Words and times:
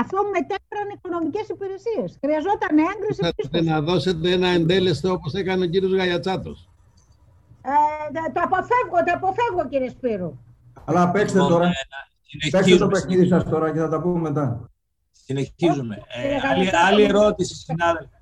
αφού 0.00 0.16
μετέφεραν 0.36 0.88
οικονομικές 0.96 1.46
υπηρεσίες. 1.54 2.08
Χρειαζόταν 2.22 2.74
έγκριση 2.92 3.20
Θέλετε 3.36 3.70
να 3.70 3.80
δώσετε 3.80 4.30
ένα 4.38 4.48
εντέλεστο 4.48 5.12
όπως 5.12 5.32
έκανε 5.34 5.64
ο 5.64 5.68
κύριος 5.68 5.92
Γαλιατσάτος. 5.98 6.68
Ε, 7.62 7.70
το 8.34 8.40
αποφεύγω, 8.44 8.98
το 9.06 9.12
αποφεύγω 9.14 9.68
κύριε 9.68 9.88
Σπύρου. 9.88 10.30
Αλλά 10.84 11.10
παίξτε 11.10 11.38
Λοιπόν, 11.38 11.52
τώρα. 11.52 11.66
ε, 11.66 11.70
Παίξτε 11.70 12.50
το 12.50 12.56
συνεχίζουμε. 12.64 12.90
παιχνίδι 12.92 13.26
σας 13.28 13.44
τώρα 13.44 13.72
και 13.72 13.78
θα 13.78 13.88
τα 13.88 14.00
πούμε 14.00 14.20
μετά. 14.20 14.70
Συνεχίζουμε. 15.10 15.94
Όχι, 15.96 16.18
Ε, 16.18 16.22
κύριε 16.22 16.40
άλλη, 16.50 16.64
Γαλατσάτο, 16.64 16.86
άλλη 16.86 17.02
δεν- 17.06 17.14
ερώτηση, 17.14 17.54
συνάδελφε. 17.54 18.14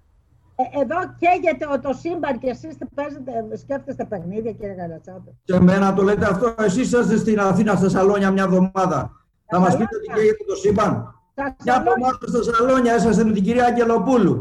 Ε, 0.60 0.80
εδώ 0.80 0.96
καίγεται 1.18 1.66
ο- 1.72 1.80
το 1.80 1.92
σύμπαν 1.92 2.38
και 2.38 2.48
εσείς 2.48 2.76
παίζετε, 2.94 3.32
σκέφτεστε 3.56 4.04
παιχνίδια 4.04 4.52
κύριε 4.52 4.74
Γαλατσάτο. 4.74 5.34
Σε 5.44 5.60
μένα 5.60 5.94
το 5.94 6.02
λέτε 6.02 6.24
αυτό. 6.26 6.54
Εσείς 6.58 6.86
είσαστε 6.86 7.16
στην 7.16 7.40
Αθήνα 7.40 7.74
στα 7.76 7.88
σαλόνια 7.88 8.30
μια 8.30 8.42
εβδομάδα. 8.42 9.10
Θα 9.46 9.58
μας 9.58 9.76
πείτε 9.76 9.98
τι 10.06 10.12
καίγεται 10.14 10.44
το 10.46 10.54
σύμπαν. 10.54 11.17
Τα 11.38 11.44
Μια 11.64 11.74
σαλόνια- 11.74 11.92
εβδομάδα 11.94 12.26
στα 12.32 12.42
σαλόνια 12.48 12.92
είσαστε 12.96 13.24
με 13.28 13.32
την 13.36 13.42
κυρία 13.46 13.64
Αγγελοπούλου. 13.70 14.36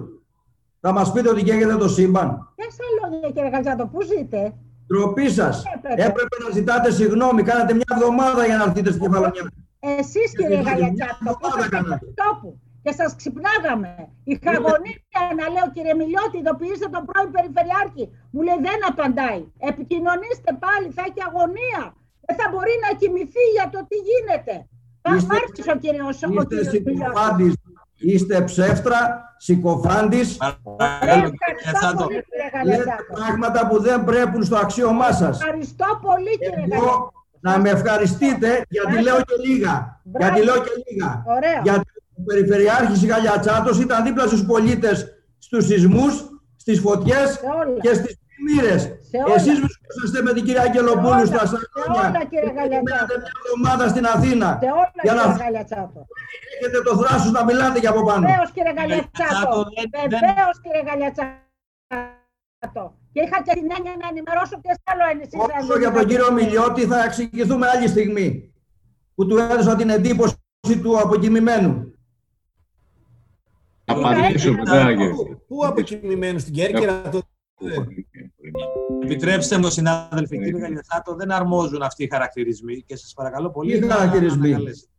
Θα 0.83 0.91
μας 0.97 1.07
πείτε 1.13 1.29
ότι 1.33 1.41
καίγεται 1.47 1.75
το 1.83 1.89
σύμπαν. 1.97 2.27
Ποια 2.55 2.67
σαλόνια 2.77 3.29
κύριε 3.35 3.49
Γαλατσάτο, 3.53 3.85
πού 3.93 3.99
ζείτε; 4.11 4.39
Τροπή 4.91 5.27
σας. 5.39 5.55
Έπρεπε. 5.75 6.01
Έπρεπε 6.07 6.35
να 6.45 6.49
ζητάτε 6.57 6.89
συγγνώμη. 6.99 7.41
Κάνατε 7.49 7.71
μια 7.79 7.89
εβδομάδα 7.95 8.41
για 8.49 8.57
να 8.59 8.63
έρθετε 8.67 8.89
στην 8.93 9.01
κεφαλονιά. 9.05 9.43
Εσείς 9.99 10.27
κύριε 10.37 10.59
μια 10.61 10.71
Γαλατσάτο, 10.71 11.17
που 11.23 11.29
εβδομάδα 11.33 11.57
είσαστε 11.59 11.75
κάνατε. 11.75 11.99
του 12.05 12.13
τόπου 12.21 12.49
και 12.83 12.91
σας 12.99 13.11
ξυπνάγαμε. 13.19 13.89
Είχα 14.29 14.49
αγωνία 14.59 15.21
να 15.39 15.45
λέω 15.53 15.67
κύριε 15.75 15.95
Μιλιώτη, 16.01 16.35
ειδοποιήστε 16.41 16.87
τον 16.95 17.01
πρώην 17.09 17.29
Περιφερειάρχη. 17.35 18.03
Μου 18.33 18.41
λέει 18.47 18.59
δεν 18.67 18.79
απαντάει. 18.91 19.41
Επικοινωνήστε 19.71 20.51
πάλι, 20.65 20.87
θα 20.97 21.03
έχει 21.09 21.21
αγωνία. 21.29 21.81
Δεν 22.25 22.35
θα 22.39 22.45
μπορεί 22.51 22.75
να 22.85 22.89
κοιμηθεί 23.01 23.43
για 23.55 23.65
το 23.73 23.79
τι 23.89 23.97
γίνεται. 24.09 24.53
Θα 25.09 25.15
Είστε- 25.15 25.33
άρχισε 25.41 25.71
ο 25.75 25.77
κύριος, 25.83 26.05
ο 26.05 26.09
Είστε 26.09 26.27
κύριος 26.27 26.47
Μιλιώτης. 26.47 26.69
συκοφάντης. 26.71 27.53
Είστε 27.99 28.41
ψεύτρα, 28.41 28.99
συκοφάντης. 29.37 30.37
Παρακαλώ, 30.37 31.29
κύριε 31.29 31.53
Ευχαριστώ 31.57 31.87
Γαλιατσάτο. 31.87 32.03
πολύ 32.03 32.23
κύριε 32.29 32.63
Λέτε 32.65 32.83
Γαλατσάτο. 32.83 33.13
πράγματα 33.13 33.67
που 33.67 33.81
δεν 33.81 34.03
πρέπει 34.03 34.45
στο 34.45 34.55
αξίωμά 34.57 35.11
σας. 35.11 35.39
Ευχαριστώ 35.41 35.85
πολύ 36.07 36.33
κύριε 36.37 36.65
Εγώ 36.69 36.83
Γαλατσάτο. 36.85 37.11
να 37.39 37.59
με 37.59 37.69
ευχαριστείτε 37.69 38.49
γιατί 38.69 39.01
λέω 39.01 39.17
και 39.17 39.35
λίγα. 39.47 40.01
Μπράβο. 40.03 40.25
Γιατί 40.33 40.45
λέω 40.47 40.57
και 40.65 40.71
λίγα. 40.87 41.23
Ωραία. 41.35 41.59
Γιατί 41.63 41.89
ο 42.19 42.21
Περιφερειάρχης 42.25 43.05
Γαλιατσάτος 43.05 43.79
ήταν 43.79 44.03
δίπλα 44.03 44.25
στους 44.25 44.43
πολίτες 44.45 45.05
στους 45.37 45.65
σεισμούς, 45.65 46.13
στις 46.55 46.79
φωτιές 46.79 47.29
Σε 47.31 47.39
όλα. 47.59 47.79
και 47.81 47.93
στις 47.93 48.17
πλημμύρες. 48.27 48.81
Σε 48.81 49.17
όλα. 49.25 49.35
Εσείς 49.89 49.99
βρισκόσαστε 49.99 50.19
με 50.27 50.31
την 50.37 50.43
κυρία 50.47 50.63
Αγγελοπούλου 50.67 51.25
Σε 51.29 51.33
όλα. 51.35 51.45
στα 51.45 51.45
Σε 51.51 51.55
σαλόνια. 51.73 52.07
όλα, 52.09 52.21
κύριε 52.31 52.49
και 52.49 52.55
Γαλιατσάτο. 52.57 52.83
περιμένατε 52.83 53.13
μια 53.23 53.31
εβδομάδα 53.41 53.83
στην 53.93 54.05
Αθήνα. 54.15 54.49
Σε 54.63 54.69
όλα 54.81 55.01
Για 55.07 55.13
να 55.19 55.23
κύριε 55.25 55.41
Γαλατσάτο. 55.45 55.99
έχετε 56.59 56.79
το 56.87 56.93
θράσος 57.01 57.31
να 57.37 57.41
μιλάτε 57.49 57.77
για 57.83 57.91
από 57.93 58.01
πάνω. 58.09 58.23
Βεβαίως 58.27 58.49
κύριε 58.55 58.73
Γαλιατσάτο. 58.77 59.33
Γαλιατσάτο, 59.33 59.59
δεν- 59.75 59.89
δεν- 59.93 60.09
Βεβαίως 60.15 60.55
κύριε 60.63 60.83
Γαλιατσάτο. 60.89 62.85
Και 63.13 63.21
είχα 63.25 63.37
και 63.45 63.53
την 63.59 63.67
έννοια 63.77 63.93
να 64.01 64.07
ενημερώσω 64.13 64.55
και 64.63 64.71
σ' 64.77 64.85
άλλο 64.91 65.03
εσείς. 65.13 65.33
αν 65.33 65.39
Όσο 65.59 65.67
δεν 65.71 65.79
για 65.83 65.91
τον 65.91 66.01
είχατε. 66.01 66.09
κύριο 66.11 66.27
Μιλιώτη 66.37 66.81
θα 66.91 66.97
εξηγηθούμε 67.07 67.65
άλλη 67.73 67.87
στιγμή. 67.93 68.27
Που 69.15 69.21
του 69.27 69.37
έδωσα 69.37 69.73
την 69.75 69.89
εντύπωση 69.97 70.35
του 70.83 70.93
αποκοιμημένου. 71.03 71.71
Απαντήσω 73.85 74.49
Είχα 74.49 74.57
μετά, 74.57 74.75
έτσι. 74.77 74.95
κύριε. 74.95 75.35
Πού 75.47 75.65
αποκοιμημένου 75.65 76.39
στην 76.39 76.53
Κέρκυρα, 76.53 77.01
το... 77.01 77.21
Επιτρέψτε 79.03 79.57
μου, 79.57 79.69
συνάδελφοι, 79.69 80.37
κύριε 80.37 80.59
Γαλιατσάτο, 80.59 81.15
δεν 81.15 81.31
αρμόζουν 81.31 81.81
αυτοί 81.81 82.03
οι 82.03 82.09
χαρακτηρισμοί 82.11 82.83
και 82.85 82.95
σας 82.95 83.13
παρακαλώ 83.13 83.49
πολύ 83.49 83.79
Τι 83.79 83.85
να 83.85 83.95
χαρακτηρισμοί; 83.95 84.47
ανακαλέσετε. 84.47 84.91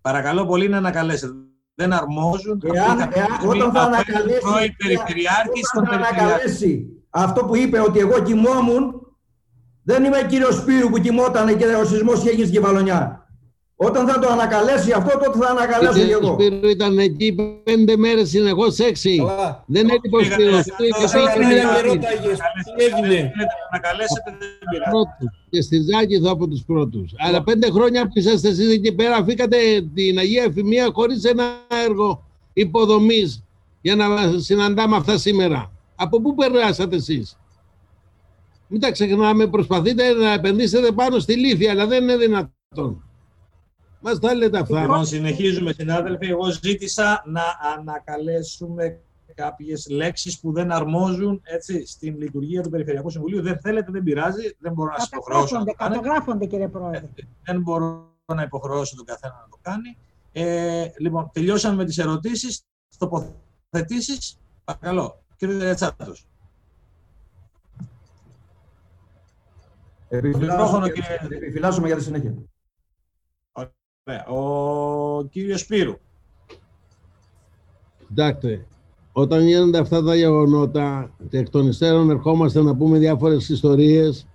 Παρακαλώ 0.00 0.46
πολύ 0.46 0.68
να 0.68 0.76
ανακαλέσετε. 0.76 1.32
Δεν 1.74 1.92
αρμόζουν 1.92 2.58
αυτοί 2.58 2.66
οι 2.66 2.76
Εάν, 2.76 2.98
εάν, 2.98 3.08
χαρακτηρισμοί 3.08 3.48
όταν 3.48 3.60
θα 3.60 3.66
από 3.66 3.78
έναν 3.78 3.92
ανακαλέσει, 3.92 4.40
πρώην 4.40 4.76
περιφερειάρχη 4.76 5.64
στον 5.64 5.82
όταν 5.82 5.94
θα 5.94 6.00
περιφερειάρχη. 6.00 6.30
ανακαλέσει 6.30 6.86
αυτό 7.10 7.44
που 7.44 7.56
είπε 7.56 7.80
ότι 7.80 7.98
εγώ 7.98 8.22
κοιμόμουν, 8.22 9.00
δεν 9.82 10.04
είμαι 10.04 10.26
κύριος 10.28 10.54
Σπύρου 10.54 10.88
που 10.90 10.98
κοιμόταν 10.98 11.56
και 11.56 11.66
ο 11.66 11.84
σεισμός 11.84 12.18
είχε 12.18 12.30
γίνει 12.30 12.46
στην 12.46 12.60
Κεφαλονιά. 12.60 13.23
Όταν 13.76 14.06
θα 14.08 14.18
το 14.18 14.28
ανακαλέσει 14.28 14.92
αυτό, 14.92 15.18
τότε 15.18 15.38
θα 15.38 15.50
ανακαλέσω 15.50 15.92
κι 15.92 15.98
Κύριε 15.98 16.14
εγώ. 16.14 16.32
Σπύρο 16.32 16.68
ήταν 16.68 16.98
εκεί 16.98 17.34
πέντε 17.64 17.96
μέρες 17.96 18.28
συνεχώς 18.28 18.78
έξι. 18.78 19.16
Καλά. 19.16 19.64
Δεν 19.66 19.88
έτυπο 19.88 20.16
Πήγατε 20.18 20.34
Σπύρος. 20.34 20.62
σε 20.64 20.70
αυτό, 20.72 20.84
Και 20.84 21.06
σε 21.06 21.16
πήγε 21.16 21.20
αυτό, 21.20 21.38
με 21.38 21.46
σε 21.48 21.58
Ένα 21.58 21.70
αυτό. 21.70 21.82
καιρό 21.82 21.98
τα 21.98 22.12
είχες. 22.12 22.38
Τι 22.76 22.84
έγινε. 22.84 23.08
Θέλετε 23.08 23.54
να 23.60 23.66
ανακαλέσετε, 23.70 24.30
δεν 24.38 24.48
πειράζει. 24.70 24.90
πρώτους. 24.90 25.28
Και 25.50 25.60
στη 25.60 25.80
Ζάκηθο 25.80 26.30
από 26.30 26.48
τους 26.48 26.62
πρώτους. 26.64 27.12
Αλλά 27.18 27.42
πέντε 27.42 27.70
χρόνια 27.70 28.02
που 28.02 28.12
είσαστε 28.14 28.48
εσείς 28.48 28.72
εκεί 28.72 28.92
πέρα, 28.92 29.16
αφήκατε 29.16 29.56
την 29.94 30.18
Αγία 30.18 30.42
Εφημεία 30.42 30.90
χωρίς 30.92 31.24
ένα 31.24 31.44
έργο 31.86 32.24
υποδομής 32.52 33.42
για 33.80 33.94
να 33.96 34.06
συναντάμε 34.38 34.96
αυτά 34.96 35.18
σήμερα. 35.18 35.72
Από 35.96 36.20
πού 36.20 36.34
περάσατε 36.34 36.96
εσείς; 36.96 37.38
Μην 38.68 38.80
τα 38.80 38.90
ξεχνάμε, 38.92 39.46
προσπαθείτε 39.46 40.12
να 40.12 40.32
επενδύσετε 40.32 40.92
πάνω 40.92 41.18
στη 41.18 41.34
λύθη, 41.36 41.68
αλλά 41.68 41.86
δεν 41.86 42.02
είναι 42.02 42.16
δυνατόν. 42.16 43.03
Μας 44.06 44.18
τα 44.18 44.34
λέτε 44.34 44.58
αυτά. 44.58 44.80
Λοιπόν, 44.80 45.06
συνεχίζουμε, 45.06 45.72
συνάδελφοι. 45.72 46.26
Εγώ 46.26 46.50
ζήτησα 46.50 47.22
να 47.26 47.42
ανακαλέσουμε 47.78 49.00
κάποιες 49.34 49.88
λέξεις 49.90 50.40
που 50.40 50.52
δεν 50.52 50.72
αρμόζουν 50.72 51.40
έτσι, 51.44 51.86
στην 51.86 52.16
λειτουργία 52.18 52.62
του 52.62 52.70
Περιφερειακού 52.70 53.10
Συμβουλίου. 53.10 53.42
Δεν 53.42 53.58
θέλετε, 53.60 53.90
δεν 53.92 54.02
πειράζει. 54.02 54.56
Δεν 54.58 54.72
μπορώ 54.72 54.90
να 54.90 54.98
σας 54.98 55.08
υποχρεώσω 55.08 55.58
να 55.58 55.64
το 55.64 55.72
Καταγράφονται, 55.72 55.76
κάνετε. 55.76 56.08
καταγράφονται 56.08 56.46
κύριε 56.46 56.68
Πρόεδρε. 56.68 57.08
Δεν 57.44 57.60
μπορώ 57.60 58.12
να 58.34 58.42
υποχρεώσω 58.42 58.96
τον 58.96 59.04
καθένα 59.04 59.34
να 59.40 59.48
το 59.50 59.58
κάνει. 59.62 59.96
Ε, 60.32 60.86
λοιπόν, 60.98 61.30
τελειώσαμε 61.32 61.76
με 61.76 61.84
τις 61.84 61.98
ερωτήσεις, 61.98 62.64
τοποθετήσεις. 62.98 64.38
Παρακαλώ, 64.64 65.22
κύριε 65.36 65.56
Διατσάτος. 65.56 66.26
Μικρόφωνο, 70.22 70.88
κύριε. 70.88 71.18
Επιφυλάσσομαι 71.36 71.86
για 71.86 71.96
τη 71.96 72.02
συνέχεια. 72.02 72.34
Ωραία. 74.06 74.26
Ο 74.26 75.24
κύριος 75.24 75.60
Σπύρου. 75.60 75.94
Κοιτάξτε, 78.08 78.66
όταν 79.12 79.46
γίνονται 79.46 79.78
αυτά 79.78 80.02
τα 80.02 80.14
γεγονότα 80.14 81.10
και 81.30 81.38
εκ 81.38 81.50
των 81.50 81.68
υστέρων 81.68 82.10
ερχόμαστε 82.10 82.62
να 82.62 82.76
πούμε 82.76 82.98
διάφορες 82.98 83.48
ιστορίες, 83.48 84.26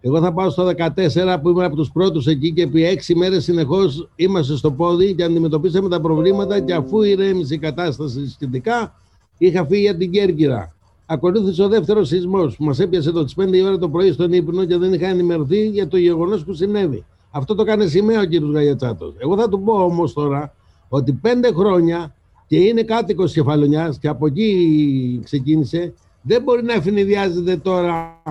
εγώ 0.00 0.20
θα 0.20 0.32
πάω 0.32 0.50
στο 0.50 0.64
14 0.64 1.38
που 1.42 1.48
ήμουν 1.48 1.62
από 1.62 1.76
τους 1.76 1.90
πρώτους 1.92 2.26
εκεί 2.26 2.52
και 2.52 2.62
επί 2.62 2.84
έξι 2.84 3.14
μέρες 3.14 3.44
συνεχώς 3.44 4.08
είμαστε 4.16 4.56
στο 4.56 4.72
πόδι 4.72 5.14
και 5.14 5.24
αντιμετωπίσαμε 5.24 5.88
τα 5.88 6.00
προβλήματα 6.00 6.60
και 6.60 6.74
αφού 6.74 7.02
ηρέμησε 7.02 7.54
η 7.54 7.58
κατάσταση 7.58 8.28
σχετικά, 8.28 8.94
είχα 9.38 9.66
φύγει 9.66 9.82
για 9.82 9.96
την 9.96 10.10
Κέρκυρα. 10.10 10.74
Ακολούθησε 11.06 11.62
ο 11.62 11.68
δεύτερος 11.68 12.08
σεισμός 12.08 12.56
που 12.56 12.64
μας 12.64 12.78
έπιασε 12.78 13.10
το 13.10 13.26
5 13.36 13.52
η 13.52 13.62
ώρα 13.62 13.78
το 13.78 13.88
πρωί 13.88 14.12
στον 14.12 14.32
ύπνο 14.32 14.64
και 14.64 14.76
δεν 14.76 14.92
είχα 14.92 15.06
ενημερωθεί 15.06 15.68
για 15.68 15.88
το 15.88 15.96
γεγονός 15.96 16.44
που 16.44 16.52
συνέβη. 16.52 17.04
Αυτό 17.30 17.54
το 17.54 17.62
έκανε 17.62 17.86
σημαία 17.86 18.20
ο 18.20 18.26
κ. 18.26 18.34
Γαγιατσάτο. 18.54 19.14
Εγώ 19.18 19.36
θα 19.36 19.48
του 19.48 19.62
πω 19.62 19.72
όμως 19.72 20.12
τώρα 20.12 20.54
ότι 20.88 21.12
πέντε 21.12 21.52
χρόνια 21.52 22.14
και 22.46 22.56
είναι 22.56 22.82
κάτοικος 22.82 23.32
Κεφαλονιάς 23.32 23.98
και 23.98 24.08
από 24.08 24.26
εκεί 24.26 25.20
ξεκίνησε, 25.24 25.94
δεν 26.22 26.42
μπορεί 26.42 26.62
να 26.62 26.72
ευνηδιάζεται 26.72 27.56
τώρα 27.56 28.22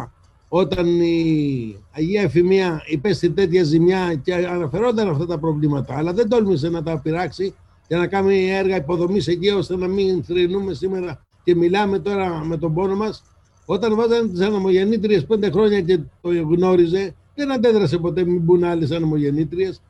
όταν 0.50 1.02
η 1.02 1.76
Αγία 1.92 2.22
Εφημεία 2.22 2.84
υπέστη 2.86 3.30
τέτοια 3.30 3.64
ζημιά 3.64 4.14
και 4.24 4.34
αναφερόταν 4.34 5.10
αυτά 5.10 5.26
τα 5.26 5.40
προβλήματα. 5.40 5.98
Αλλά 5.98 6.14
δεν 6.14 6.30
τόλμησε 6.30 6.70
να 6.70 6.84
τα 6.84 7.00
πειράξει 7.00 7.54
και 7.88 7.96
να 7.96 8.08
κάνει 8.08 8.50
έργα 8.50 8.76
υποδομής 8.76 9.28
εκεί 9.28 9.50
ώστε 9.50 9.76
να 9.78 9.88
μην 9.88 10.24
θρυνούμε 10.24 10.74
σήμερα 10.74 11.26
και 11.44 11.56
μιλάμε 11.56 12.00
τώρα 12.00 12.44
με 12.46 12.58
τον 12.58 12.74
πόνο 12.74 12.96
μας. 12.96 13.24
Όταν 13.66 13.96
βάζανε 13.96 14.28
τις 14.28 14.42
αναμογεννήτριες 14.42 15.26
πέντε 15.26 15.52
χρόνια 15.52 15.82
και 15.82 16.00
το 16.22 16.30
γνώριζε, 16.30 17.16
δεν 17.40 17.52
αντέδρασε 17.52 17.98
ποτέ 17.98 18.26
μην 18.26 18.42
μπουν 18.42 18.64
άλλες 18.64 18.92
αναμογεννήτριες 18.92 19.82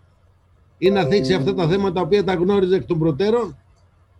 ή 0.77 0.89
να 0.89 1.03
θίξει 1.03 1.33
αυτά 1.33 1.53
τα 1.53 1.67
θέματα 1.67 1.93
τα 1.93 2.01
οποία 2.01 2.23
τα 2.23 2.33
γνώριζε 2.33 2.75
εκ 2.75 2.85
των 2.85 2.99
προτέρων. 2.99 3.57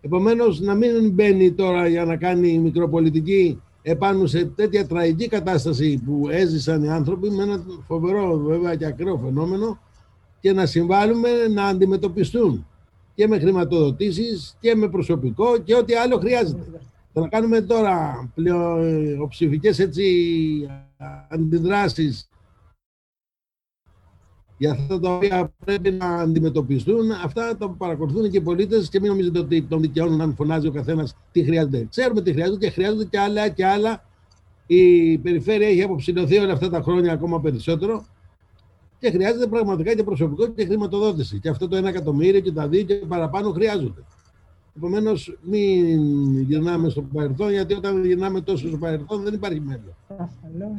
Επομένως, 0.02 0.60
να 0.60 0.74
μην 0.76 1.12
μπαίνει 1.12 1.52
τώρα 1.52 1.88
για 1.88 2.06
να 2.06 2.16
κάνει 2.16 2.58
μικροπολιτική 2.58 3.62
επάνω 3.82 4.26
σε 4.26 4.46
τέτοια 4.46 4.88
τραγική 4.88 5.28
κατάσταση 5.28 6.02
που 6.06 6.28
έζησαν 6.30 6.84
οι 6.84 6.90
άνθρωποι 6.90 7.30
με 7.30 7.44
ένα 7.44 7.64
φοβερό 7.88 8.38
βέβαια 8.38 8.76
και 8.76 8.86
ακραίο 8.86 9.18
φαινόμενο 9.18 9.80
και 10.40 10.54
να 10.54 10.66
συμβάλλουμε 10.66 11.30
να 11.54 11.66
αντιμετωπιστούν 11.66 12.66
και 13.16 13.28
με 13.28 13.40
χρηματοδοτήσεις 13.40 14.58
και 14.60 14.76
με 14.76 14.90
προσωπικό 14.90 15.58
και 15.58 15.76
ό,τι 15.76 15.94
άλλο 15.94 16.18
χρειάζεται. 16.18 16.82
Το 17.14 17.20
να 17.20 17.28
κάνουμε 17.28 17.62
τώρα 17.62 18.30
πλειοψηφικές 18.36 19.80
έτσι 19.80 20.04
αντιδράσεις 21.30 22.30
για 24.60 24.72
αυτά 24.72 25.00
τα 25.00 25.16
οποία 25.16 25.54
πρέπει 25.66 25.92
να 25.92 26.06
αντιμετωπιστούν, 26.06 27.12
αυτά 27.12 27.58
τα 27.58 27.70
παρακολουθούν 27.70 28.30
και 28.30 28.38
οι 28.38 28.42
πολίτες 28.42 28.90
και 28.90 29.00
μην 29.00 29.10
νομίζετε 29.10 29.40
ότι 29.40 29.62
τον 29.62 29.82
δικαιώνουν 29.82 30.22
αν 30.22 30.36
φωνάζει 30.36 30.68
ο 30.68 30.72
καθένας 30.72 31.16
τι 31.32 31.44
χρειάζεται. 31.44 31.88
Ξέρουμε 31.90 32.22
τι 32.22 32.32
χρειάζεται 32.32 32.66
και 32.66 32.72
χρειάζονται 32.72 33.06
και 33.06 33.20
άλλα 33.20 33.50
και 33.50 33.66
άλλα. 33.66 34.04
Η 34.68 35.18
περιφέρεια 35.18 35.68
έχει 35.68 35.82
αποψηλωθεί 35.82 36.38
όλα 36.38 36.54
αυτά 36.54 36.70
τα 36.70 36.82
χρόνια 36.82 37.14
ακόμα 37.14 37.42
περισσότερο 37.42 38.06
Και 39.00 39.12
χρειάζεται 39.12 39.48
πραγματικά 39.48 39.96
και 39.96 40.04
προσωπικό 40.04 40.48
και 40.48 40.66
χρηματοδότηση. 40.66 41.40
Και 41.40 41.50
αυτό 41.50 41.68
το 41.68 41.78
1 41.78 41.84
εκατομμύριο 41.84 42.40
και 42.40 42.52
τα 42.52 42.68
δύο 42.68 42.84
και 42.84 42.96
παραπάνω 42.96 43.52
χρειάζονται. 43.52 44.04
Επομένως, 44.82 45.38
μην 45.42 46.42
γυρνάμε 46.42 46.90
στο 46.90 47.02
παρελθόν, 47.02 47.52
γιατί 47.52 47.74
όταν 47.74 48.06
γυρνάμε 48.06 48.42
τόσο 48.42 48.68
στο 48.68 48.78
παρελθόν 48.78 49.24
δεν 49.24 49.34
υπάρχει 49.34 49.60
μέλλον. 49.60 49.96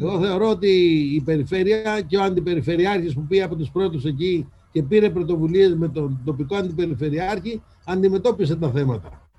Εγώ 0.01 0.21
θεωρώ 0.21 0.49
ότι 0.49 0.69
η 1.15 1.21
περιφέρεια 1.21 2.01
και 2.07 2.17
ο 2.17 2.23
αντιπεριφερειάρχης 2.23 3.15
που 3.15 3.27
πήγε 3.29 3.43
από 3.43 3.57
τους 3.57 3.71
πρώτους 3.71 4.05
εκεί 4.05 4.49
και 4.73 4.83
πήρε 4.83 5.11
πρωτοβουλίες 5.11 5.75
με 5.75 5.89
τον 5.89 6.21
τοπικό 6.25 6.57
αντιπεριφερειάρχη, 6.57 7.63
αντιμετώπισε 7.85 8.57
τα 8.57 8.71
θέματα. 8.71 9.31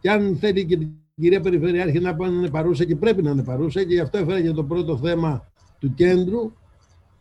Και 0.00 0.10
αν 0.10 0.36
θέλει 0.36 0.64
και 0.64 0.76
την 0.76 0.90
κυρία 1.20 1.40
Περιφερειάρχη 1.40 1.98
να 1.98 2.14
πάνε 2.14 2.32
να 2.32 2.38
είναι 2.38 2.50
παρούσα 2.50 2.84
και 2.84 2.96
πρέπει 2.96 3.22
να 3.22 3.30
είναι 3.30 3.44
παρούσα 3.44 3.84
και 3.84 3.94
γι' 3.94 4.00
αυτό 4.00 4.18
έφερα 4.18 4.40
και 4.40 4.50
το 4.50 4.64
πρώτο 4.64 4.96
θέμα 4.96 5.50
του 5.78 5.94
κέντρου, 5.94 6.52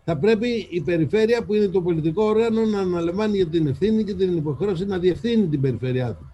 θα 0.03 0.17
πρέπει 0.17 0.67
η 0.69 0.81
περιφέρεια 0.81 1.43
που 1.43 1.53
είναι 1.53 1.67
το 1.67 1.81
πολιτικό 1.81 2.23
όργανο 2.23 2.65
να 2.65 2.79
αναλαμβάνει 2.79 3.35
για 3.35 3.47
την 3.47 3.67
ευθύνη 3.67 4.03
και 4.03 4.13
την 4.13 4.37
υποχρέωση 4.37 4.85
να 4.85 4.97
διευθύνει 4.97 5.47
την 5.47 5.61
περιφέρειά 5.61 6.13
του. 6.13 6.26